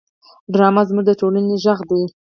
[0.53, 2.03] ډرامه زموږ د ټولنې غږ دی